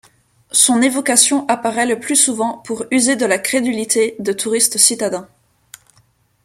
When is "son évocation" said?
0.51-1.45